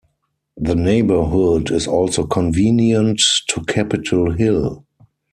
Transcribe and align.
The 0.57 0.73
neighborhood 0.73 1.69
is 1.69 1.85
also 1.85 2.25
convenient 2.25 3.21
to 3.49 3.63
Capitol 3.65 4.31
Hill. 4.31 4.83